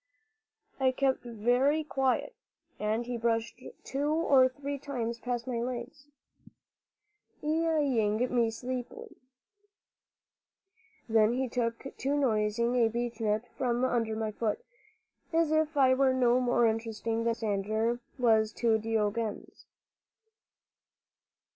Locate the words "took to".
11.47-12.15